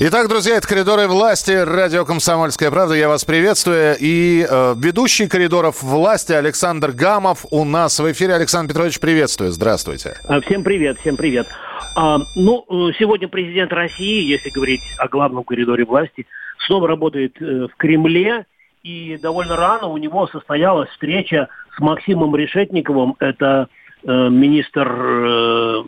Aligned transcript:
Итак, 0.00 0.28
друзья, 0.28 0.58
это 0.58 0.68
«Коридоры 0.68 1.08
власти», 1.08 1.50
радио 1.50 2.04
«Комсомольская 2.04 2.70
правда». 2.70 2.94
Я 2.94 3.08
вас 3.08 3.24
приветствую. 3.24 3.96
И 3.98 4.46
э, 4.48 4.74
ведущий 4.76 5.26
«Коридоров 5.26 5.82
власти» 5.82 6.30
Александр 6.30 6.92
Гамов 6.92 7.44
у 7.50 7.64
нас 7.64 7.98
в 7.98 8.12
эфире. 8.12 8.34
Александр 8.34 8.74
Петрович, 8.74 9.00
приветствую. 9.00 9.50
Здравствуйте. 9.50 10.14
А, 10.28 10.40
Всем 10.40 10.62
привет, 10.62 11.00
всем 11.00 11.16
привет. 11.16 11.48
А, 11.96 12.18
ну, 12.36 12.64
э, 12.68 12.92
сегодня 12.96 13.26
президент 13.26 13.72
России, 13.72 14.22
если 14.22 14.50
говорить 14.50 14.82
о 14.98 15.08
главном 15.08 15.42
коридоре 15.42 15.84
власти, 15.84 16.28
снова 16.68 16.86
работает 16.86 17.34
э, 17.42 17.66
в 17.66 17.76
Кремле. 17.76 18.46
И 18.84 19.18
довольно 19.20 19.56
рано 19.56 19.88
у 19.88 19.96
него 19.96 20.28
состоялась 20.28 20.88
встреча 20.90 21.48
с 21.76 21.80
Максимом 21.80 22.36
Решетниковым. 22.36 23.16
Это 23.18 23.66
э, 24.04 24.28
министр 24.28 25.84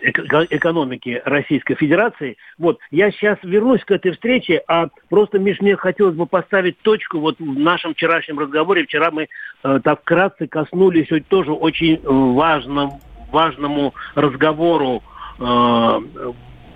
эко- 0.00 0.46
экономики 0.50 1.22
Российской 1.24 1.74
Федерации. 1.74 2.36
Вот, 2.58 2.78
я 2.90 3.10
сейчас 3.10 3.38
вернусь 3.42 3.84
к 3.84 3.90
этой 3.90 4.12
встрече, 4.12 4.62
а 4.68 4.88
просто, 5.08 5.38
Миш, 5.38 5.60
мне 5.60 5.76
хотелось 5.76 6.14
бы 6.14 6.26
поставить 6.26 6.78
точку 6.80 7.18
вот 7.18 7.38
в 7.38 7.58
нашем 7.58 7.94
вчерашнем 7.94 8.38
разговоре. 8.38 8.84
Вчера 8.84 9.10
мы 9.10 9.28
э, 9.62 9.80
так 9.82 10.00
вкратце 10.00 10.46
коснулись 10.46 11.08
тоже 11.28 11.52
очень 11.52 11.94
э, 11.94 12.00
важном, 12.04 12.92
важному 13.30 13.94
разговору 14.14 15.02
э, 15.38 16.00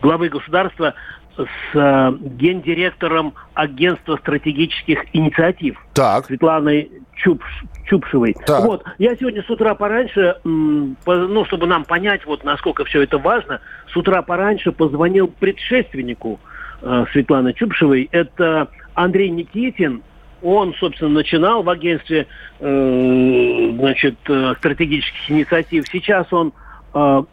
главы 0.03 0.29
государства 0.29 0.95
с 1.37 1.47
э, 1.75 2.13
гендиректором 2.21 3.35
агентства 3.55 4.17
стратегических 4.17 5.05
инициатив 5.15 5.79
Так, 5.95 6.27
Светланой 6.27 6.91
Чупш- 7.25 7.67
Чупшевой. 7.87 8.35
Так. 8.47 8.65
Вот, 8.65 8.85
я 8.99 9.17
сегодня 9.17 9.43
с 9.43 9.51
утра 9.51 9.75
пораньше, 9.75 10.37
ну, 10.45 11.45
чтобы 11.47 11.67
нам 11.67 11.85
понять, 11.85 12.25
вот 12.27 12.45
насколько 12.45 12.85
все 12.85 13.03
это 13.03 13.19
важно, 13.19 13.61
с 13.93 13.97
утра 13.97 14.23
пораньше 14.23 14.73
позвонил 14.73 15.29
предшественнику 15.29 16.39
э, 16.83 17.05
Светланы 17.13 17.53
Чупшевой. 17.55 18.09
Это 18.13 18.69
Андрей 18.95 19.31
Никитин. 19.31 20.03
Он, 20.43 20.75
собственно, 20.75 21.11
начинал 21.11 21.63
в 21.63 21.71
агентстве 21.71 22.27
э, 22.59 23.71
значит, 23.79 24.17
стратегических 24.59 25.31
инициатив. 25.31 25.87
Сейчас 25.91 26.33
он 26.33 26.53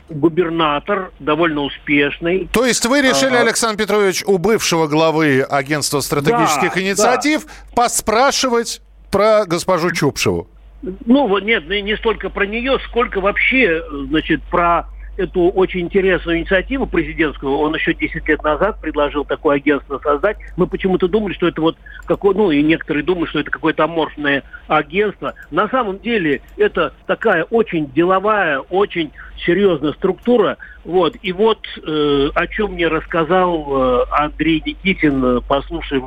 губернатор, 0.09 1.11
довольно 1.19 1.61
успешный. 1.61 2.47
то 2.52 2.65
есть 2.65 2.85
вы 2.85 3.02
решили, 3.02 3.35
А. 3.35 3.41
Александр 3.41 3.77
Петрович, 3.83 4.23
у 4.25 4.38
бывшего 4.38 4.88
главы 4.88 5.41
агентства 5.41 5.99
стратегических 5.99 6.75
Да, 6.75 6.81
инициатив 6.81 7.45
поспрашивать 7.75 8.81
про 9.11 9.45
госпожу 9.45 9.91
Чупшеву? 9.91 10.47
Ну, 10.81 11.27
вот 11.27 11.43
нет, 11.43 11.67
не 11.67 11.97
столько 11.97 12.29
про 12.29 12.45
нее, 12.45 12.79
сколько 12.88 13.19
вообще, 13.19 13.79
э, 13.79 13.81
значит, 14.09 14.41
про 14.43 14.88
эту 15.20 15.50
очень 15.50 15.81
интересную 15.81 16.39
инициативу 16.39 16.88
президентскую. 16.88 17.58
Он 17.58 17.75
еще 17.75 17.94
10 17.94 18.28
лет 18.28 18.44
назад 18.44 18.80
предложил 18.80 19.25
такое 19.25 19.58
агентство 19.58 20.00
создать. 20.00 20.38
Мы 20.56 20.66
почему-то 20.66 21.08
думали, 21.08 21.34
что 21.34 21.48
это 21.48 21.62
вот 21.62 21.78
какое, 22.06 22.34
ну 22.34 22.52
и 22.52 22.64
некоторые 22.64 23.03
думают, 23.03 23.30
что 23.30 23.40
это 23.40 23.52
какое-то 23.52 23.84
аморфное 23.84 24.44
агентство. 24.67 25.34
На 25.52 25.67
самом 25.67 26.00
деле 26.00 26.42
это 26.58 26.94
такая 27.06 27.44
очень 27.44 27.92
деловая, 27.92 28.59
очень 28.59 29.12
серьезная 29.45 29.92
структура. 29.94 30.58
Вот. 30.86 31.16
И 31.22 31.34
вот 31.34 31.59
э, 31.86 32.30
о 32.34 32.47
чем 32.47 32.73
мне 32.73 32.88
рассказал 32.88 33.66
э, 33.67 34.06
Андрей 34.12 34.64
Никитин. 34.66 35.41
Послушаем 35.41 36.06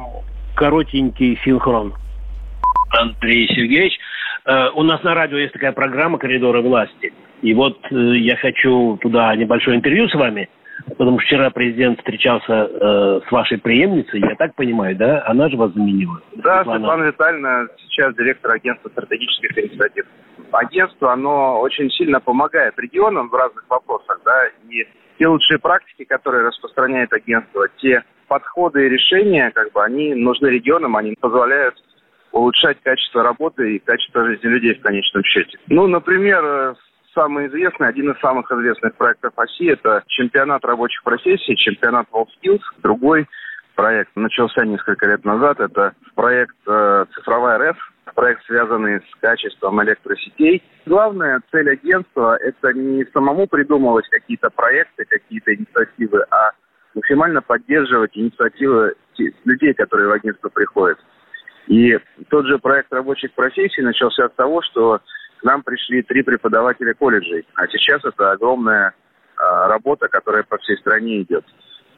коротенький 0.55 1.39
синхрон. 1.45 1.95
Андрей 2.91 3.47
Сергеевич, 3.49 3.99
э, 4.45 4.69
у 4.75 4.83
нас 4.83 5.03
на 5.03 5.15
радио 5.15 5.37
есть 5.37 5.53
такая 5.53 5.72
программа 5.72 6.19
«Коридоры 6.19 6.62
власти». 6.62 7.12
И 7.42 7.54
вот 7.54 7.76
э, 7.91 7.94
я 7.94 8.36
хочу 8.36 8.97
туда 9.00 9.34
небольшое 9.34 9.76
интервью 9.76 10.08
с 10.08 10.14
вами, 10.14 10.48
потому 10.97 11.19
что 11.19 11.26
вчера 11.26 11.50
президент 11.50 11.98
встречался 11.98 12.53
э, 12.53 13.20
с 13.28 13.32
вашей 13.32 13.58
преемницей, 13.58 14.20
я 14.20 14.36
так 14.36 14.54
понимаю, 14.54 14.97
да? 14.97 15.25
Она 15.26 15.48
же 15.48 15.56
вас 15.56 15.72
заменила. 15.72 16.20
Да, 16.36 16.62
Светлана 16.62 17.04
Витальевна 17.04 17.66
сейчас 17.78 18.14
директор 18.14 18.53
агентства 18.53 18.88
стратегических 18.91 19.58
инициатив. 19.58 20.06
Агентство, 20.53 21.12
оно 21.12 21.60
очень 21.60 21.91
сильно 21.91 22.20
помогает 22.20 22.78
регионам 22.78 23.28
в 23.28 23.34
разных 23.34 23.64
вопросах, 23.69 24.20
да, 24.24 24.47
и 24.69 24.86
те 25.19 25.26
лучшие 25.26 25.59
практики, 25.59 26.04
которые 26.04 26.47
распространяет 26.47 27.12
агентство, 27.12 27.69
те 27.78 28.04
подходы 28.28 28.86
и 28.86 28.88
решения, 28.88 29.50
как 29.50 29.72
бы, 29.72 29.82
они 29.82 30.14
нужны 30.14 30.47
регионам, 30.47 30.97
они 30.97 31.14
позволяют 31.20 31.74
улучшать 32.30 32.78
качество 32.82 33.22
работы 33.22 33.76
и 33.76 33.78
качество 33.78 34.24
жизни 34.24 34.47
людей 34.47 34.74
в 34.74 34.80
конечном 34.80 35.22
счете. 35.24 35.59
Ну, 35.69 35.86
например, 35.86 36.42
э, 36.44 36.74
самый 37.15 37.49
известный, 37.49 37.89
один 37.89 38.11
из 38.11 38.21
самых 38.21 38.50
известных 38.50 38.95
проектов 38.95 39.33
оси– 39.37 39.67
это 39.69 40.03
чемпионат 40.06 40.65
рабочих 40.65 41.03
профессий, 41.03 41.56
чемпионат 41.56 42.06
WorldSkills. 42.12 42.62
Другой 42.83 43.28
проект 43.75 44.15
начался 44.15 44.65
несколько 44.65 45.06
лет 45.06 45.25
назад. 45.25 45.61
Это 45.61 45.95
проект 46.15 46.56
э, 46.67 47.05
«Цифровая 47.15 47.71
РФ», 47.71 47.77
проект, 48.15 48.45
связанный 48.45 49.01
с 49.01 49.21
качеством 49.21 49.83
электросетей. 49.83 50.62
Главная 50.87 51.41
цель 51.51 51.71
агентства– 51.71 52.37
это 52.41 52.72
не 52.72 53.05
самому 53.12 53.47
придумывать 53.47 54.09
какие-то 54.09 54.51
проекты, 54.51 55.05
какие-то 55.05 55.55
инициативы, 55.55 56.25
а 56.31 56.53
максимально 56.95 57.41
поддерживать 57.41 58.17
инициативы 58.17 58.95
людей, 59.45 59.72
которые 59.75 60.09
в 60.09 60.12
агентство 60.12 60.49
приходят. 60.49 60.99
И 61.69 61.99
тот 62.28 62.47
же 62.47 62.59
проект 62.59 62.93
рабочих 62.93 63.33
профессий 63.33 63.83
начался 63.83 64.25
от 64.25 64.34
того, 64.34 64.62
что 64.62 65.01
к 65.42 65.44
нам 65.44 65.62
пришли 65.62 66.03
три 66.03 66.22
преподавателя 66.22 66.94
колледжей. 66.94 67.44
А 67.54 67.66
сейчас 67.66 68.04
это 68.04 68.30
огромная 68.30 68.94
а, 69.36 69.69
работа, 69.69 70.08
которая 70.08 70.44
по 70.44 70.56
всей 70.58 70.76
стране 70.78 71.22
идет. 71.22 71.44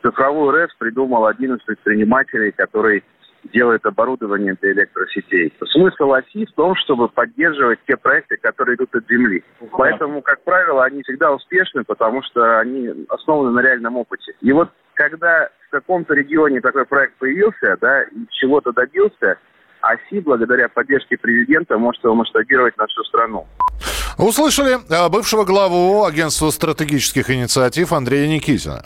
Цифровую 0.02 0.50
РЭС 0.50 0.70
придумал 0.78 1.26
один 1.26 1.54
из 1.54 1.62
предпринимателей, 1.62 2.52
который 2.52 3.04
делает 3.52 3.84
оборудование 3.84 4.56
для 4.60 4.72
электросетей. 4.72 5.52
Смысл 5.70 6.12
оси 6.14 6.46
в 6.46 6.52
том, 6.52 6.74
чтобы 6.76 7.08
поддерживать 7.08 7.78
те 7.86 7.98
проекты, 7.98 8.38
которые 8.38 8.76
идут 8.76 8.94
от 8.94 9.06
земли. 9.06 9.44
Поэтому, 9.72 10.22
как 10.22 10.42
правило, 10.44 10.84
они 10.84 11.02
всегда 11.02 11.30
успешны, 11.30 11.84
потому 11.84 12.22
что 12.22 12.60
они 12.60 13.06
основаны 13.10 13.50
на 13.50 13.60
реальном 13.60 13.96
опыте. 13.96 14.32
И 14.40 14.52
вот 14.52 14.70
когда 14.94 15.50
в 15.68 15.70
каком-то 15.70 16.14
регионе 16.14 16.62
такой 16.62 16.86
проект 16.86 17.16
появился, 17.16 17.76
да, 17.82 18.04
и 18.04 18.26
чего-то 18.30 18.72
добился, 18.72 19.36
ОСИ, 19.92 20.20
благодаря 20.20 20.68
поддержке 20.68 21.16
президента, 21.16 21.78
может 21.78 22.02
его 22.04 22.14
масштабировать 22.14 22.76
на 22.78 22.86
всю 22.86 23.04
страну. 23.04 23.46
Услышали 24.18 24.74
э, 24.74 25.08
бывшего 25.08 25.44
главу 25.44 26.04
агентства 26.04 26.50
стратегических 26.50 27.30
инициатив 27.30 27.92
Андрея 27.92 28.28
Никитина. 28.28 28.82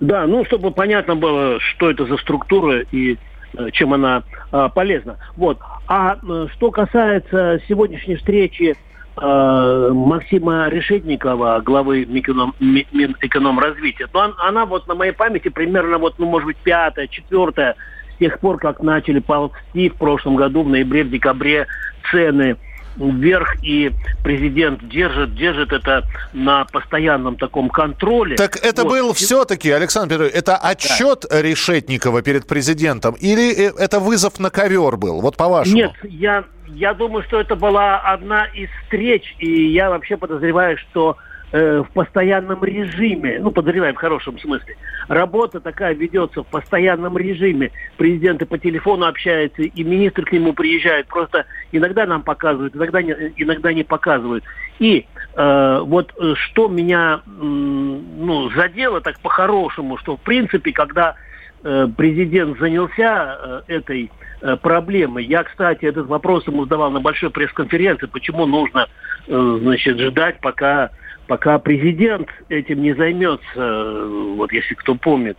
Да, 0.00 0.26
ну, 0.26 0.44
чтобы 0.44 0.70
понятно 0.70 1.16
было, 1.16 1.58
что 1.60 1.90
это 1.90 2.06
за 2.06 2.16
структура 2.18 2.80
и 2.92 3.16
э, 3.56 3.70
чем 3.72 3.94
она 3.94 4.22
э, 4.52 4.68
полезна. 4.74 5.16
Вот. 5.36 5.58
А 5.88 6.16
э, 6.16 6.46
что 6.54 6.70
касается 6.70 7.60
сегодняшней 7.68 8.16
встречи 8.16 8.76
э, 9.20 9.90
Максима 9.92 10.68
Решетникова, 10.68 11.60
главы 11.64 12.04
Минэконом- 12.04 12.52
Ми- 12.60 12.86
Минэкономразвития, 12.92 14.06
то 14.06 14.20
он- 14.20 14.34
она 14.38 14.66
вот 14.66 14.86
на 14.86 14.94
моей 14.94 15.12
памяти 15.12 15.48
примерно 15.48 15.98
вот, 15.98 16.14
ну, 16.18 16.26
может 16.26 16.46
быть, 16.46 16.58
пятая, 16.58 17.08
четвертая, 17.08 17.74
с 18.18 18.20
тех 18.20 18.40
пор, 18.40 18.58
как 18.58 18.82
начали 18.82 19.20
ползти 19.20 19.88
в 19.88 19.94
прошлом 19.94 20.36
году, 20.36 20.64
в 20.64 20.68
ноябре-декабре, 20.68 21.66
цены 22.10 22.56
вверх, 22.96 23.62
и 23.62 23.92
президент 24.24 24.88
держит, 24.88 25.36
держит 25.36 25.72
это 25.72 26.02
на 26.32 26.64
постоянном 26.64 27.36
таком 27.36 27.68
контроле. 27.68 28.34
Так 28.34 28.56
это 28.56 28.82
Вот. 28.82 28.90
был 28.90 29.12
все-таки, 29.12 29.70
Александр 29.70 30.14
Петрович, 30.14 30.34
это 30.34 30.56
отчет 30.56 31.24
Решетникова 31.30 32.22
перед 32.22 32.48
президентом 32.48 33.14
или 33.20 33.68
э, 33.68 33.72
это 33.78 34.00
вызов 34.00 34.40
на 34.40 34.50
ковер 34.50 34.96
был? 34.96 35.20
Вот 35.20 35.36
по-вашему. 35.36 35.76
Нет, 35.76 35.92
я, 36.02 36.42
я 36.66 36.92
думаю, 36.92 37.22
что 37.22 37.38
это 37.38 37.54
была 37.54 38.00
одна 38.00 38.46
из 38.46 38.68
встреч, 38.82 39.32
и 39.38 39.68
я 39.68 39.90
вообще 39.90 40.16
подозреваю, 40.16 40.76
что 40.78 41.16
э, 41.52 41.82
в 41.82 41.92
постоянном 41.92 42.62
режиме, 42.64 43.38
ну, 43.40 43.50
подозреваю 43.50 43.94
в 43.94 43.98
хорошем 43.98 44.38
смысле, 44.38 44.76
работа 45.08 45.60
такая 45.60 45.94
ведется 45.94 46.42
в 46.42 46.46
постоянном 46.46 47.16
режиме. 47.16 47.70
Президенты 47.96 48.46
по 48.46 48.58
телефону 48.58 49.06
общаются, 49.06 49.62
и 49.62 49.84
министр 49.84 50.24
к 50.24 50.32
нему 50.32 50.52
приезжает. 50.52 51.06
Просто 51.08 51.46
иногда 51.72 52.06
нам 52.06 52.22
показывают, 52.22 52.76
иногда 52.76 53.02
не, 53.02 53.12
иногда 53.36 53.72
не 53.72 53.84
показывают. 53.84 54.44
И 54.78 55.06
э, 55.34 55.80
вот 55.84 56.12
э, 56.18 56.34
что 56.36 56.68
меня 56.68 57.22
м, 57.26 58.26
ну, 58.26 58.50
задело 58.50 59.00
так 59.00 59.18
по-хорошему, 59.20 59.96
что 59.98 60.16
в 60.16 60.20
принципе, 60.20 60.72
когда 60.72 61.16
э, 61.64 61.88
президент 61.96 62.58
занялся 62.58 63.64
э, 63.68 63.74
этой 63.74 64.10
э, 64.40 64.56
проблемой. 64.56 65.24
Я, 65.24 65.42
кстати, 65.42 65.84
этот 65.84 66.06
вопрос 66.06 66.46
ему 66.46 66.64
задавал 66.64 66.90
на 66.90 67.00
большой 67.00 67.30
пресс-конференции, 67.30 68.06
почему 68.06 68.46
нужно, 68.46 68.88
э, 69.26 69.58
значит, 69.62 69.98
ждать, 69.98 70.40
пока 70.40 70.90
пока 71.28 71.58
президент 71.58 72.28
этим 72.48 72.82
не 72.82 72.94
займется, 72.94 73.44
э, 73.54 74.34
вот 74.36 74.50
если 74.50 74.74
кто 74.74 74.96
помнит. 74.96 75.36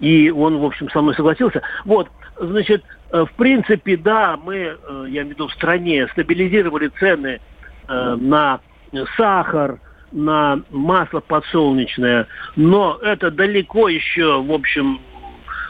И 0.00 0.30
он, 0.30 0.58
в 0.58 0.64
общем, 0.64 0.88
со 0.90 1.02
мной 1.02 1.14
согласился. 1.14 1.60
Вот, 1.84 2.08
значит, 2.40 2.82
э, 3.10 3.24
в 3.24 3.32
принципе, 3.32 3.96
да, 3.96 4.38
мы, 4.42 4.56
э, 4.56 4.76
я 5.08 5.22
имею 5.22 5.26
в 5.26 5.30
виду 5.30 5.48
в 5.48 5.52
стране, 5.52 6.08
стабилизировали 6.12 6.88
цены 6.98 7.40
на 7.88 8.60
сахар, 9.16 9.78
на 10.12 10.62
масло 10.70 11.20
подсолнечное, 11.20 12.28
но 12.54 12.98
это 13.02 13.30
далеко 13.30 13.88
еще, 13.88 14.40
в 14.40 14.52
общем, 14.52 15.00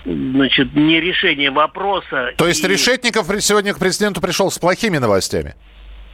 значит, 0.05 0.75
не 0.75 1.01
решение 1.01 1.51
вопроса. 1.51 2.33
То 2.37 2.47
есть 2.47 2.63
и... 2.63 2.69
Решетников 2.69 3.27
сегодня 3.41 3.73
к 3.73 3.79
президенту 3.79 4.21
пришел 4.21 4.51
с 4.51 4.59
плохими 4.59 4.99
новостями? 4.99 5.55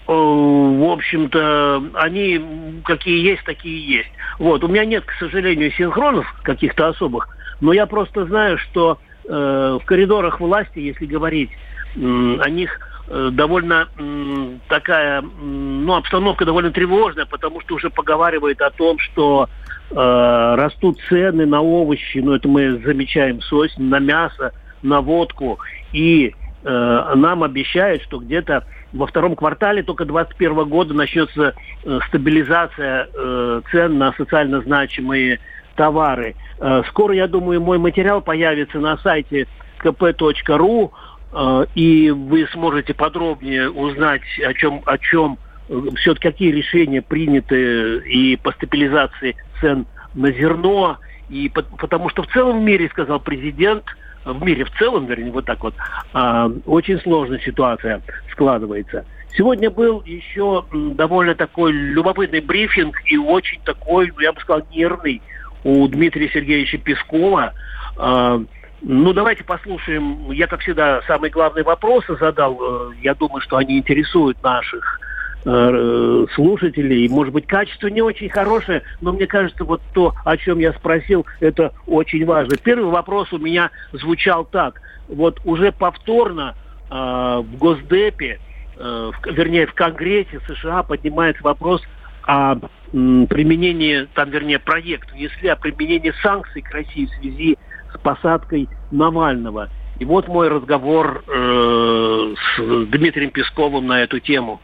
Э, 0.08 0.12
в 0.12 0.90
общем-то, 0.90 1.84
они 1.94 2.80
какие 2.84 3.22
есть, 3.22 3.44
такие 3.44 3.98
есть. 3.98 4.08
Вот. 4.38 4.64
У 4.64 4.68
меня 4.68 4.86
нет, 4.86 5.04
к 5.04 5.12
сожалению, 5.18 5.70
синхронов 5.72 6.26
каких-то 6.42 6.88
особых, 6.88 7.28
но 7.60 7.74
я 7.74 7.86
просто 7.86 8.24
знаю, 8.24 8.56
что 8.56 8.98
э, 9.28 9.78
в 9.80 9.84
коридорах 9.84 10.40
власти, 10.40 10.78
если 10.78 11.04
говорить 11.04 11.50
э, 11.94 12.38
о 12.40 12.48
них, 12.48 12.80
э, 13.08 13.28
довольно 13.32 13.88
э, 13.98 14.56
такая, 14.68 15.20
ну, 15.20 15.94
обстановка 15.94 16.46
довольно 16.46 16.70
тревожная, 16.70 17.26
потому 17.26 17.60
что 17.60 17.74
уже 17.74 17.90
поговаривает 17.90 18.62
о 18.62 18.70
том, 18.70 18.98
что 18.98 19.46
э, 19.90 19.94
растут 19.94 20.98
цены 21.10 21.44
на 21.44 21.60
овощи, 21.60 22.18
ну, 22.18 22.32
это 22.32 22.48
мы 22.48 22.78
замечаем 22.78 23.42
с 23.42 23.52
осени, 23.52 23.84
на 23.84 23.98
мясо, 23.98 24.52
на 24.82 25.02
водку, 25.02 25.58
и 25.92 26.28
э, 26.28 26.32
нам 26.64 27.44
обещают, 27.44 28.02
что 28.02 28.18
где-то 28.18 28.64
во 28.92 29.06
втором 29.06 29.36
квартале 29.36 29.82
только 29.82 30.04
2021 30.04 30.68
года 30.68 30.94
начнется 30.94 31.54
э, 31.84 31.98
стабилизация 32.08 33.08
э, 33.12 33.60
цен 33.70 33.98
на 33.98 34.12
социально 34.12 34.60
значимые 34.62 35.40
товары. 35.76 36.34
Э, 36.58 36.82
скоро, 36.88 37.14
я 37.14 37.28
думаю, 37.28 37.60
мой 37.60 37.78
материал 37.78 38.22
появится 38.22 38.78
на 38.78 38.96
сайте 38.98 39.46
kp.ru, 39.82 40.90
э, 41.32 41.66
и 41.74 42.10
вы 42.10 42.46
сможете 42.52 42.94
подробнее 42.94 43.70
узнать, 43.70 44.22
о 44.44 44.54
чем, 44.54 44.82
о 44.86 44.96
чем 44.98 45.38
э, 45.68 45.80
все-таки 45.96 46.28
какие 46.28 46.52
решения 46.52 47.02
приняты 47.02 47.98
и 47.98 48.36
по 48.36 48.52
стабилизации 48.52 49.36
цен 49.60 49.86
на 50.14 50.32
зерно, 50.32 50.98
и 51.28 51.50
по, 51.50 51.62
потому 51.62 52.08
что 52.08 52.22
в 52.22 52.28
целом 52.28 52.64
мире, 52.64 52.88
сказал 52.88 53.20
президент, 53.20 53.84
в 54.32 54.44
мире 54.44 54.64
в 54.64 54.70
целом, 54.78 55.06
вернее, 55.06 55.32
вот 55.32 55.44
так 55.44 55.62
вот, 55.62 55.74
э, 56.14 56.50
очень 56.66 57.00
сложная 57.00 57.38
ситуация 57.40 58.02
складывается. 58.32 59.04
Сегодня 59.36 59.70
был 59.70 60.02
еще 60.04 60.64
довольно 60.72 61.34
такой 61.34 61.72
любопытный 61.72 62.40
брифинг 62.40 62.96
и 63.06 63.16
очень 63.16 63.60
такой, 63.62 64.12
я 64.20 64.32
бы 64.32 64.40
сказал, 64.40 64.66
нервный 64.74 65.20
у 65.64 65.86
Дмитрия 65.88 66.28
Сергеевича 66.28 66.78
Пескова. 66.78 67.52
Э, 67.98 68.40
ну, 68.80 69.12
давайте 69.12 69.44
послушаем. 69.44 70.30
Я, 70.30 70.46
как 70.46 70.60
всегда, 70.60 71.02
самые 71.06 71.30
главные 71.30 71.64
вопросы 71.64 72.16
задал. 72.16 72.58
Э, 72.60 72.92
я 73.02 73.14
думаю, 73.14 73.40
что 73.40 73.56
они 73.56 73.78
интересуют 73.78 74.42
наших 74.42 75.00
слушателей. 75.42 77.08
Может 77.08 77.32
быть, 77.32 77.46
качество 77.46 77.86
не 77.88 78.02
очень 78.02 78.28
хорошее, 78.28 78.82
но 79.00 79.12
мне 79.12 79.26
кажется, 79.26 79.64
вот 79.64 79.80
то, 79.94 80.14
о 80.24 80.36
чем 80.36 80.58
я 80.58 80.72
спросил, 80.72 81.26
это 81.40 81.72
очень 81.86 82.24
важно. 82.24 82.56
Первый 82.56 82.90
вопрос 82.90 83.32
у 83.32 83.38
меня 83.38 83.70
звучал 83.92 84.44
так. 84.44 84.80
Вот 85.08 85.40
уже 85.44 85.72
повторно 85.72 86.54
э, 86.90 86.94
в 86.94 87.56
Госдепе, 87.56 88.40
э, 88.76 89.10
в, 89.12 89.26
вернее, 89.26 89.66
в 89.66 89.74
Конгрессе 89.74 90.40
США 90.46 90.82
поднимается 90.82 91.42
вопрос 91.42 91.82
о 92.24 92.56
м, 92.92 93.26
применении, 93.26 94.06
там, 94.14 94.30
вернее, 94.30 94.58
проект 94.58 95.12
внесли 95.12 95.48
о 95.48 95.56
применении 95.56 96.12
санкций 96.22 96.62
к 96.62 96.70
России 96.72 97.06
в 97.06 97.20
связи 97.20 97.56
с 97.94 97.98
посадкой 97.98 98.68
Навального. 98.90 99.70
И 99.98 100.04
вот 100.04 100.28
мой 100.28 100.48
разговор 100.48 101.24
э, 101.26 102.34
с 102.36 102.86
Дмитрием 102.90 103.30
Песковым 103.30 103.86
на 103.86 104.02
эту 104.02 104.20
тему 104.20 104.60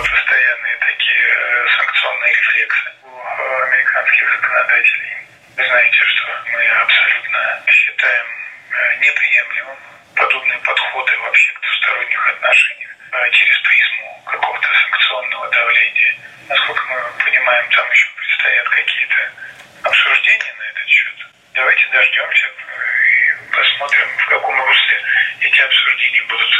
постоянные 0.00 0.76
такие 0.80 1.28
э, 1.28 1.66
санкционные 1.76 2.32
рефлексы 2.32 2.88
у 3.04 3.10
э, 3.10 3.66
американских 3.68 4.24
законодателей. 4.32 5.16
Вы 5.56 5.62
знаете, 5.66 6.00
что 6.00 6.26
мы 6.52 6.62
абсолютно 6.80 7.40
считаем 7.68 8.26
э, 8.70 8.89
неприемлемым 9.00 9.78
подобные 10.14 10.58
подходы 10.58 11.12
вообще 11.24 11.52
к 11.52 11.60
двусторонних 11.60 12.20
отношениях 12.36 12.90
через 13.32 13.56
призму 13.60 14.22
какого-то 14.26 14.68
санкционного 14.68 15.48
давления. 15.50 16.12
Насколько 16.48 16.82
мы 16.92 16.96
понимаем, 17.24 17.64
там 17.70 17.90
еще 17.90 18.06
предстоят 18.16 18.68
какие-то 18.68 19.20
обсуждения 19.88 20.52
на 20.58 20.64
этот 20.70 20.86
счет. 20.88 21.16
Давайте 21.54 21.84
дождемся 21.92 22.46
и 22.46 23.56
посмотрим, 23.56 24.08
в 24.18 24.26
каком 24.28 24.54
русле 24.64 24.96
эти 25.40 25.60
обсуждения 25.60 26.22
будут 26.28 26.50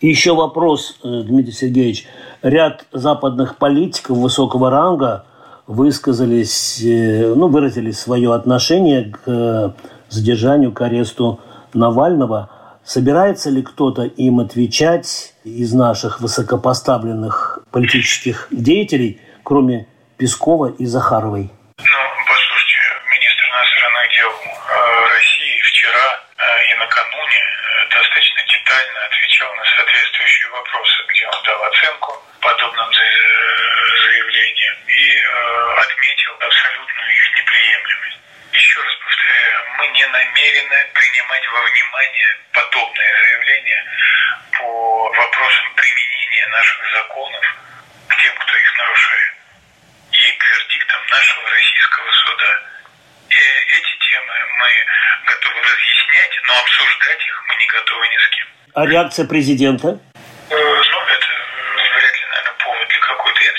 и 0.00 0.08
еще 0.08 0.34
вопрос, 0.34 0.98
э, 1.02 1.22
Дмитрий 1.24 1.52
Сергеевич. 1.52 2.06
Ряд 2.42 2.84
западных 2.92 3.56
политиков 3.56 4.18
высокого 4.18 4.70
ранга 4.70 5.24
высказались, 5.66 6.82
э, 6.84 7.32
ну, 7.34 7.48
выразили 7.48 7.92
свое 7.92 8.34
отношение 8.34 9.04
к 9.04 9.22
э, 9.26 9.70
задержанию, 10.08 10.72
к 10.72 10.80
аресту 10.80 11.40
Навального. 11.74 12.50
Собирается 12.84 13.50
ли 13.50 13.62
кто-то 13.62 14.02
им 14.04 14.40
отвечать 14.40 15.34
из 15.44 15.72
наших 15.72 16.20
высокопоставленных 16.20 17.60
политических 17.72 18.48
деятелей, 18.50 19.20
кроме 19.42 19.88
Пескова 20.16 20.70
и 20.70 20.86
Захаровой? 20.86 21.50
Ну, 21.78 22.00
послушайте, 22.28 22.78
министр 23.10 23.44
иностранных 23.50 24.06
дел 24.14 24.30
России 25.10 25.60
вчера 25.62 26.08
и 26.70 26.78
накануне 26.78 27.42
достаточно 27.90 28.40
детально 28.46 28.98
отвечал 29.10 29.50
на 29.54 29.64
соответствующие 29.76 30.48
вопросы, 30.50 30.96
где 31.10 31.26
он 31.26 31.38
дал 31.44 31.60
оценку 31.66 32.10
подобным 32.40 32.90
заявлениям 32.94 34.76
и 34.86 35.02
э, 35.10 35.26
отметил 35.82 36.32
абсолютную 36.38 37.08
их 37.10 37.24
неприемлемость. 37.34 38.20
Еще 38.52 38.82
раз 38.82 38.94
повторяю, 39.04 39.64
мы 39.78 39.88
не 39.88 40.06
намерены 40.06 40.86
принимать 40.94 41.46
во 41.52 41.60
внимание 41.60 42.38
подобные 42.52 43.16
заявления 43.18 43.84
по 44.58 45.08
вопросам 45.12 45.74
применения 45.74 46.46
наших 46.48 46.80
законов 46.94 47.56
к 48.08 48.22
тем, 48.22 48.34
кто 48.38 48.56
их 48.56 48.78
нарушает, 48.78 49.34
и 50.12 50.32
к 50.32 50.46
вердиктам 50.46 51.00
нашего 51.10 51.50
российского 51.50 52.12
суда. 52.12 52.62
И 53.30 53.36
эти 53.36 54.10
темы 54.10 54.34
мы 54.58 54.68
готовы 55.26 55.60
разъяснять, 55.60 56.40
но 56.46 56.58
обсуждать 56.58 57.26
их 57.26 57.44
мы 57.48 57.56
не 57.56 57.66
готовы 57.66 58.08
ни 58.08 58.16
с 58.16 58.28
кем. 58.28 58.46
А 58.74 58.86
реакция 58.86 59.26
президента? 59.26 59.88
Э, 59.88 60.54
ну, 60.54 61.00
это 61.02 61.26
вряд 61.76 62.14
ли, 62.14 62.26
наверное, 62.30 62.54
повод 62.64 62.88
для 62.88 62.98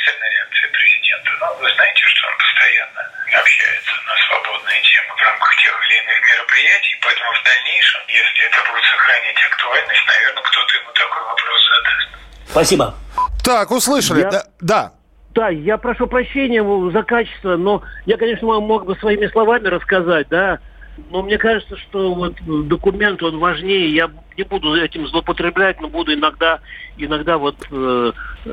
экстренной 0.08 0.32
реакции 0.32 0.68
президента. 0.72 1.32
Но 1.40 1.48
вы 1.60 1.70
знаете, 1.76 2.04
что 2.08 2.28
он 2.28 2.36
постоянно 2.38 3.02
общается 3.28 3.92
на 4.08 4.16
свободные 4.28 4.82
темы 4.82 5.12
в 5.16 5.22
рамках 5.22 5.52
тех 5.58 5.76
или 5.88 5.96
иных 6.00 6.18
мероприятий, 6.32 6.96
поэтому 7.04 7.30
в 7.34 7.44
дальнейшем, 7.44 8.02
если 8.08 8.42
это 8.48 8.58
будет 8.72 8.86
сохранять 8.86 9.40
актуальность, 9.52 10.06
наверное, 10.08 10.44
кто-то 10.44 10.72
ему 10.78 10.92
такой 10.96 11.24
вопрос 11.28 11.60
задаст. 11.68 12.08
Спасибо. 12.48 12.96
Так, 13.44 13.72
услышали. 13.72 14.22
Я... 14.22 14.32
Да, 14.32 14.44
да. 14.62 14.92
Да, 15.36 15.50
я 15.50 15.78
прошу 15.78 16.08
прощения 16.08 16.64
за 16.92 17.04
качество, 17.04 17.58
но 17.58 17.84
я, 18.06 18.18
конечно, 18.18 18.48
мог 18.48 18.86
бы 18.86 18.96
своими 18.96 19.28
словами 19.28 19.68
рассказать, 19.68 20.28
да, 20.30 20.60
но 21.10 21.22
мне 21.24 21.38
кажется, 21.38 21.78
что 21.78 22.14
вот 22.14 22.36
документ, 22.68 23.22
он 23.24 23.40
важнее. 23.40 23.94
Я 23.94 24.10
не 24.38 24.44
буду 24.44 24.76
этим 24.76 25.08
злоупотреблять, 25.08 25.82
но 25.82 25.88
буду 25.88 26.14
иногда, 26.14 26.60
иногда 26.98 27.38
вот 27.38 27.56
э, 27.72 28.12
э, 28.46 28.50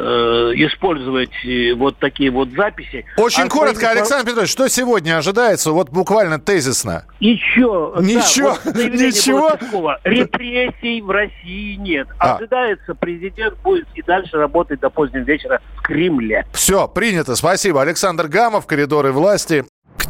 использовать 0.55 1.33
э, 1.45 1.75
вот 1.75 1.99
такие 1.99 2.31
вот 2.31 2.51
записи. 2.51 3.05
Очень 3.17 3.45
а 3.45 3.49
коротко, 3.49 3.91
Александр 3.91 4.27
Петрович, 4.27 4.51
что 4.51 4.69
сегодня 4.69 5.19
ожидается? 5.19 5.73
Вот 5.73 5.91
буквально 5.91 6.39
тезисно. 6.39 7.05
Ничего. 7.21 7.97
Ничего. 8.01 8.57
Да, 8.65 8.71
вот 8.73 8.77
Ничего. 8.77 9.51
Пескова, 9.57 10.01
репрессий 10.05 11.01
в 11.01 11.11
России 11.11 11.75
нет. 11.77 12.09
А. 12.19 12.37
Ожидается, 12.37 12.95
президент 12.95 13.59
будет 13.63 13.87
и 13.95 14.03
дальше 14.03 14.37
работать 14.37 14.81
до 14.81 14.91
позднего 14.91 15.25
вечера 15.25 15.61
в 15.77 15.83
Кремле. 15.83 16.47
Все, 16.53 16.89
принято. 16.89 17.37
Спасибо. 17.37 17.83
Александр 17.83 18.29
Гамов, 18.29 18.67
коридоры 18.67 19.13
власти. 19.13 19.65